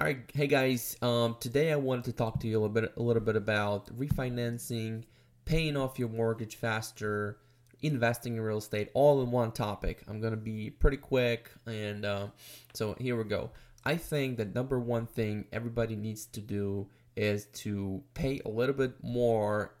All 0.00 0.08
right, 0.08 0.18
hey 0.34 0.48
guys. 0.48 0.96
Um, 1.02 1.36
today 1.38 1.70
I 1.70 1.76
wanted 1.76 2.06
to 2.06 2.12
talk 2.12 2.40
to 2.40 2.48
you 2.48 2.58
a 2.58 2.60
little 2.60 2.68
bit, 2.68 2.92
a 2.96 3.00
little 3.00 3.22
bit 3.22 3.36
about 3.36 3.96
refinancing, 3.96 5.04
paying 5.44 5.76
off 5.76 6.00
your 6.00 6.08
mortgage 6.08 6.56
faster, 6.56 7.38
investing 7.80 8.34
in 8.34 8.40
real 8.40 8.58
estate, 8.58 8.90
all 8.92 9.22
in 9.22 9.30
one 9.30 9.52
topic. 9.52 10.02
I'm 10.08 10.20
gonna 10.20 10.36
be 10.36 10.68
pretty 10.68 10.96
quick, 10.96 11.52
and 11.66 12.04
uh, 12.04 12.26
so 12.72 12.96
here 12.98 13.16
we 13.16 13.22
go. 13.22 13.52
I 13.84 13.96
think 13.96 14.36
the 14.36 14.46
number 14.46 14.80
one 14.80 15.06
thing 15.06 15.44
everybody 15.52 15.94
needs 15.94 16.26
to 16.26 16.40
do 16.40 16.88
is 17.14 17.46
to 17.62 18.02
pay 18.14 18.40
a 18.44 18.48
little 18.48 18.74
bit 18.74 18.94
more 19.00 19.76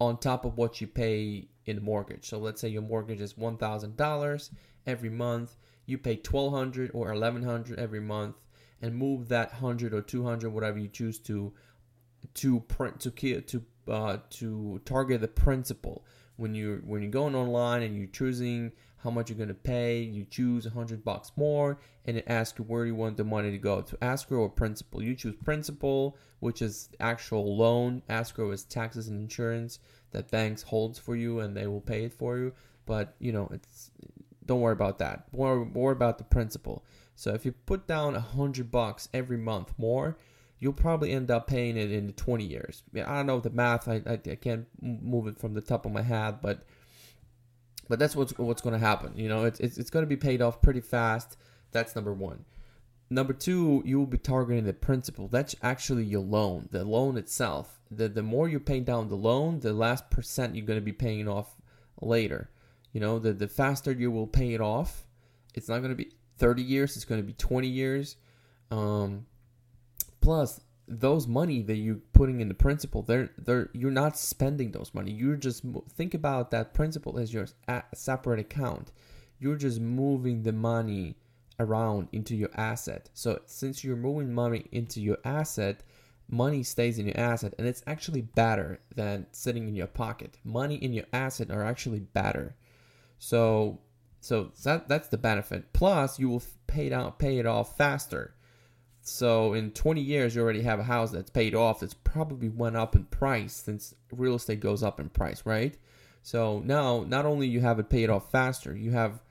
on 0.00 0.18
top 0.18 0.44
of 0.44 0.58
what 0.58 0.80
you 0.80 0.88
pay 0.88 1.46
in 1.66 1.76
the 1.76 1.82
mortgage. 1.82 2.28
So 2.28 2.38
let's 2.38 2.60
say 2.60 2.68
your 2.68 2.82
mortgage 2.82 3.20
is 3.20 3.38
one 3.38 3.58
thousand 3.58 3.96
dollars 3.96 4.50
every 4.88 5.10
month. 5.10 5.54
You 5.86 5.98
pay 5.98 6.16
twelve 6.16 6.52
hundred 6.52 6.90
or 6.92 7.12
eleven 7.12 7.44
hundred 7.44 7.78
every 7.78 8.00
month 8.00 8.34
and 8.82 8.94
move 8.94 9.28
that 9.28 9.52
100 9.52 9.94
or 9.94 10.02
200 10.02 10.50
whatever 10.50 10.78
you 10.78 10.88
choose 10.88 11.18
to 11.20 11.52
to 12.34 12.60
print 12.60 13.00
to 13.00 13.10
to 13.40 13.64
uh, 13.88 14.18
to 14.30 14.80
target 14.84 15.20
the 15.20 15.28
principal. 15.28 16.04
When 16.36 16.54
you 16.54 16.82
when 16.84 17.02
you're 17.02 17.10
going 17.10 17.34
online 17.34 17.82
and 17.82 17.96
you're 17.96 18.08
choosing 18.08 18.72
how 18.98 19.10
much 19.10 19.30
you're 19.30 19.36
going 19.36 19.48
to 19.48 19.54
pay 19.54 20.00
you 20.00 20.24
choose 20.24 20.64
100 20.64 21.04
bucks 21.04 21.30
more 21.36 21.78
and 22.06 22.16
it 22.16 22.24
asks 22.26 22.58
you 22.58 22.64
where 22.64 22.84
you 22.84 22.94
want 22.94 23.16
the 23.16 23.24
money 23.24 23.50
to 23.50 23.58
go. 23.58 23.80
To 23.80 24.04
escrow 24.04 24.40
or 24.40 24.50
principal 24.50 25.02
you 25.02 25.14
choose 25.14 25.36
principal 25.44 26.18
which 26.40 26.60
is 26.60 26.90
actual 27.00 27.56
loan. 27.56 28.02
Escrow 28.08 28.50
is 28.50 28.64
taxes 28.64 29.08
and 29.08 29.20
insurance 29.20 29.78
that 30.10 30.30
banks 30.30 30.62
holds 30.62 30.98
for 30.98 31.16
you 31.16 31.40
and 31.40 31.56
they 31.56 31.66
will 31.66 31.80
pay 31.80 32.04
it 32.04 32.12
for 32.12 32.36
you. 32.36 32.52
But 32.84 33.14
you 33.18 33.32
know 33.32 33.48
it's 33.50 33.90
don't 34.46 34.60
worry 34.60 34.72
about 34.72 34.98
that 34.98 35.24
more 35.32 35.64
more 35.64 35.92
about 35.92 36.18
the 36.18 36.24
principal 36.24 36.84
so 37.16 37.32
if 37.32 37.46
you 37.46 37.52
put 37.52 37.86
down 37.86 38.14
a 38.14 38.20
hundred 38.20 38.70
bucks 38.70 39.08
every 39.12 39.38
month 39.38 39.72
more, 39.78 40.18
you'll 40.58 40.74
probably 40.74 41.12
end 41.12 41.30
up 41.30 41.46
paying 41.46 41.76
it 41.78 41.90
in 41.90 42.12
20 42.12 42.44
years. 42.44 42.82
I 42.94 43.00
don't 43.00 43.26
know 43.26 43.40
the 43.40 43.50
math. 43.50 43.88
I, 43.88 44.02
I, 44.06 44.20
I 44.30 44.34
can't 44.36 44.66
move 44.80 45.26
it 45.26 45.38
from 45.38 45.54
the 45.54 45.62
top 45.62 45.86
of 45.86 45.92
my 45.92 46.02
head, 46.02 46.38
but 46.42 46.62
but 47.88 47.98
that's 47.98 48.14
what's 48.14 48.36
what's 48.36 48.60
going 48.60 48.74
to 48.74 48.86
happen. 48.86 49.12
You 49.16 49.28
know, 49.30 49.44
it's 49.44 49.58
it's, 49.60 49.78
it's 49.78 49.90
going 49.90 50.02
to 50.02 50.08
be 50.08 50.16
paid 50.16 50.42
off 50.42 50.60
pretty 50.60 50.82
fast. 50.82 51.38
That's 51.72 51.96
number 51.96 52.12
one. 52.12 52.44
Number 53.08 53.32
two, 53.32 53.82
you 53.86 53.98
will 53.98 54.06
be 54.06 54.18
targeting 54.18 54.64
the 54.64 54.72
principal. 54.72 55.28
That's 55.28 55.54
actually 55.62 56.04
your 56.04 56.22
loan, 56.22 56.68
the 56.70 56.84
loan 56.84 57.16
itself. 57.16 57.80
The 57.90 58.08
the 58.08 58.22
more 58.22 58.46
you 58.46 58.60
pay 58.60 58.80
down 58.80 59.08
the 59.08 59.16
loan, 59.16 59.60
the 59.60 59.72
less 59.72 60.02
percent 60.02 60.54
you're 60.54 60.66
going 60.66 60.78
to 60.78 60.84
be 60.84 60.92
paying 60.92 61.28
off 61.28 61.56
later. 62.02 62.50
You 62.96 63.00
know, 63.00 63.18
the 63.18 63.34
the 63.34 63.46
faster 63.46 63.92
you 63.92 64.10
will 64.10 64.26
pay 64.26 64.54
it 64.54 64.60
off, 64.62 65.06
it's 65.52 65.68
not 65.68 65.80
going 65.80 65.90
to 65.90 65.94
be 65.94 66.12
30 66.38 66.62
years, 66.62 66.96
it's 66.96 67.04
going 67.04 67.20
to 67.20 67.26
be 67.26 67.34
20 67.34 67.68
years. 67.68 68.16
Um, 68.70 69.26
plus, 70.22 70.62
those 70.88 71.26
money 71.26 71.60
that 71.60 71.74
you're 71.76 72.00
putting 72.14 72.40
in 72.40 72.48
the 72.48 72.54
principal, 72.54 73.02
they're 73.02 73.28
they're 73.36 73.68
you're 73.74 73.90
not 73.90 74.16
spending 74.16 74.70
those 74.70 74.94
money. 74.94 75.10
You're 75.10 75.36
just 75.36 75.62
think 75.90 76.14
about 76.14 76.50
that 76.52 76.72
principal 76.72 77.18
as 77.18 77.34
your 77.34 77.46
separate 77.94 78.40
account. 78.40 78.92
You're 79.38 79.56
just 79.56 79.78
moving 79.78 80.42
the 80.42 80.54
money 80.54 81.16
around 81.60 82.08
into 82.12 82.34
your 82.34 82.50
asset. 82.54 83.10
So 83.12 83.40
since 83.44 83.84
you're 83.84 83.96
moving 83.96 84.32
money 84.32 84.64
into 84.72 85.02
your 85.02 85.18
asset, 85.22 85.82
money 86.30 86.62
stays 86.62 86.98
in 86.98 87.04
your 87.04 87.20
asset 87.20 87.52
and 87.58 87.68
it's 87.68 87.82
actually 87.86 88.22
better 88.22 88.80
than 88.94 89.26
sitting 89.32 89.68
in 89.68 89.74
your 89.74 89.86
pocket. 89.86 90.38
Money 90.44 90.76
in 90.76 90.94
your 90.94 91.04
asset 91.12 91.50
are 91.50 91.62
actually 91.62 92.00
better. 92.00 92.56
So 93.18 93.80
so 94.20 94.50
that 94.64 94.88
that's 94.88 95.08
the 95.08 95.18
benefit. 95.18 95.72
Plus, 95.72 96.18
you 96.18 96.28
will 96.28 96.42
pay 96.66 96.86
it 96.88 96.92
out, 96.92 97.18
pay 97.18 97.38
it 97.38 97.46
off 97.46 97.76
faster. 97.76 98.34
So 99.00 99.52
in 99.52 99.70
20 99.70 100.00
years, 100.00 100.34
you 100.34 100.42
already 100.42 100.62
have 100.62 100.80
a 100.80 100.84
house 100.84 101.12
that's 101.12 101.30
paid 101.30 101.54
off. 101.54 101.78
That's 101.78 101.94
probably 101.94 102.48
went 102.48 102.76
up 102.76 102.96
in 102.96 103.04
price 103.04 103.54
since 103.54 103.94
real 104.10 104.34
estate 104.34 104.58
goes 104.58 104.82
up 104.82 104.98
in 104.98 105.10
price, 105.10 105.42
right? 105.44 105.76
So 106.22 106.60
now, 106.64 107.04
not 107.06 107.24
only 107.24 107.46
you 107.46 107.60
have 107.60 107.78
it 107.78 107.88
paid 107.88 108.10
off 108.10 108.32
faster, 108.32 108.76
you 108.76 108.90
have 108.90 109.22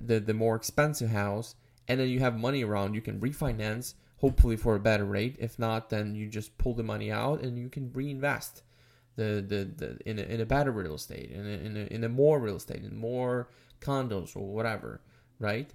the 0.00 0.20
the 0.20 0.32
more 0.32 0.56
expensive 0.56 1.10
house, 1.10 1.54
and 1.86 2.00
then 2.00 2.08
you 2.08 2.20
have 2.20 2.38
money 2.38 2.64
around. 2.64 2.94
You 2.94 3.02
can 3.02 3.20
refinance, 3.20 3.92
hopefully 4.16 4.56
for 4.56 4.74
a 4.74 4.80
better 4.80 5.04
rate. 5.04 5.36
If 5.38 5.58
not, 5.58 5.90
then 5.90 6.14
you 6.14 6.28
just 6.28 6.56
pull 6.56 6.72
the 6.72 6.82
money 6.82 7.12
out 7.12 7.42
and 7.42 7.58
you 7.58 7.68
can 7.68 7.92
reinvest 7.92 8.62
the 9.20 9.44
the, 9.52 9.64
the 9.80 9.98
in 10.08 10.18
a, 10.18 10.22
in 10.22 10.40
a 10.40 10.46
better 10.46 10.72
real 10.72 10.94
estate, 10.94 11.30
in 11.30 11.46
a, 11.46 11.66
in 11.66 11.76
a, 11.76 11.94
in 11.94 12.04
a 12.04 12.08
more 12.08 12.40
real 12.40 12.56
estate, 12.56 12.82
in 12.84 12.96
more 12.96 13.48
condos 13.80 14.36
or 14.36 14.46
whatever, 14.46 15.00
right? 15.38 15.70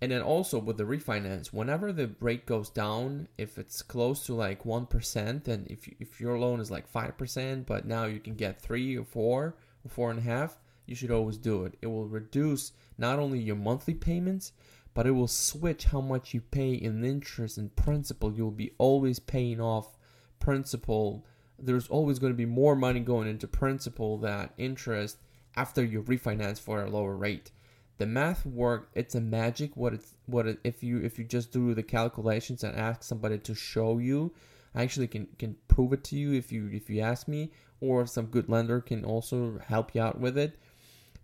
And 0.00 0.12
then 0.12 0.20
also 0.20 0.58
with 0.58 0.76
the 0.76 0.84
refinance, 0.84 1.46
whenever 1.46 1.90
the 1.92 2.10
rate 2.20 2.44
goes 2.44 2.68
down, 2.68 3.28
if 3.38 3.56
it's 3.56 3.80
close 3.80 4.26
to 4.26 4.34
like 4.34 4.64
1%, 4.64 5.48
and 5.48 5.66
if, 5.70 5.88
if 5.98 6.20
your 6.20 6.38
loan 6.38 6.60
is 6.60 6.70
like 6.70 6.92
5%, 6.92 7.64
but 7.64 7.86
now 7.86 8.04
you 8.04 8.20
can 8.20 8.34
get 8.34 8.60
3 8.60 8.98
or 8.98 9.04
4 9.04 9.54
or 9.96 10.12
4.5, 10.14 10.50
you 10.84 10.94
should 10.94 11.10
always 11.10 11.38
do 11.38 11.64
it. 11.64 11.78
It 11.80 11.86
will 11.86 12.06
reduce 12.06 12.72
not 12.98 13.18
only 13.18 13.38
your 13.38 13.56
monthly 13.56 13.94
payments, 13.94 14.52
but 14.92 15.06
it 15.06 15.12
will 15.12 15.28
switch 15.28 15.84
how 15.84 16.00
much 16.00 16.34
you 16.34 16.40
pay 16.40 16.74
in 16.74 17.04
interest 17.04 17.56
and 17.56 17.74
principal. 17.74 18.32
You'll 18.32 18.50
be 18.50 18.72
always 18.78 19.18
paying 19.18 19.60
off 19.60 19.96
principal. 20.38 21.24
There's 21.58 21.88
always 21.88 22.18
going 22.18 22.32
to 22.32 22.36
be 22.36 22.46
more 22.46 22.74
money 22.76 23.00
going 23.00 23.28
into 23.28 23.46
principal 23.46 24.18
than 24.18 24.50
interest 24.58 25.18
after 25.56 25.84
you 25.84 26.02
refinance 26.02 26.58
for 26.58 26.82
a 26.82 26.90
lower 26.90 27.16
rate. 27.16 27.50
The 27.98 28.06
math 28.06 28.44
work, 28.44 28.90
it's 28.94 29.14
a 29.14 29.20
magic. 29.20 29.76
What 29.76 29.94
it's 29.94 30.14
what 30.26 30.46
it, 30.46 30.58
if 30.64 30.82
you 30.82 30.98
if 30.98 31.18
you 31.18 31.24
just 31.24 31.52
do 31.52 31.74
the 31.74 31.82
calculations 31.82 32.64
and 32.64 32.76
ask 32.76 33.04
somebody 33.04 33.38
to 33.38 33.54
show 33.54 33.98
you, 33.98 34.34
I 34.74 34.82
actually 34.82 35.06
can 35.06 35.28
can 35.38 35.56
prove 35.68 35.92
it 35.92 36.02
to 36.04 36.16
you 36.16 36.32
if 36.32 36.50
you 36.50 36.68
if 36.72 36.90
you 36.90 37.00
ask 37.00 37.28
me, 37.28 37.52
or 37.80 38.04
some 38.06 38.26
good 38.26 38.48
lender 38.48 38.80
can 38.80 39.04
also 39.04 39.60
help 39.68 39.94
you 39.94 40.02
out 40.02 40.18
with 40.18 40.36
it. 40.36 40.58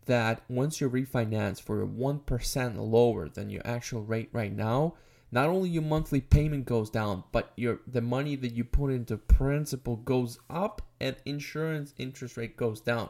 That 0.06 0.42
once 0.48 0.80
you 0.80 0.88
refinance 0.88 1.60
for 1.60 1.84
one 1.84 2.20
percent 2.20 2.78
lower 2.80 3.28
than 3.28 3.50
your 3.50 3.62
actual 3.64 4.02
rate 4.02 4.28
right 4.32 4.54
now, 4.54 4.94
not 5.32 5.48
only 5.48 5.68
your 5.68 5.82
monthly 5.82 6.20
payment 6.20 6.66
goes 6.66 6.90
down, 6.90 7.24
but 7.32 7.52
your 7.56 7.80
the 7.86 8.00
money 8.00 8.36
that 8.36 8.54
you 8.54 8.64
put 8.64 8.90
into 8.90 9.16
principal 9.16 9.96
goes 9.96 10.38
up 10.48 10.82
and 11.00 11.16
insurance 11.24 11.94
interest 11.98 12.36
rate 12.36 12.56
goes 12.56 12.80
down. 12.80 13.08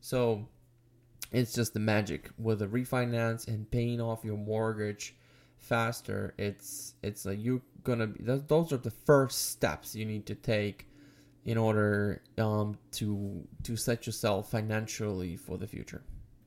So 0.00 0.46
it's 1.32 1.52
just 1.52 1.74
the 1.74 1.80
magic 1.80 2.30
with 2.38 2.62
a 2.62 2.66
refinance 2.66 3.48
and 3.48 3.70
paying 3.70 4.00
off 4.00 4.24
your 4.24 4.36
mortgage 4.36 5.16
faster 5.58 6.34
it's 6.38 6.94
it's 7.02 7.24
like 7.24 7.38
you're 7.40 7.62
gonna 7.82 8.06
be 8.06 8.22
those 8.22 8.72
are 8.72 8.76
the 8.76 8.90
first 8.90 9.50
steps 9.50 9.94
you 9.94 10.04
need 10.04 10.26
to 10.26 10.34
take 10.34 10.86
in 11.44 11.56
order 11.56 12.22
um, 12.38 12.76
to 12.92 13.46
to 13.62 13.76
set 13.76 14.06
yourself 14.06 14.50
financially 14.50 15.36
for 15.36 15.56
the 15.58 15.66
future 15.66 16.02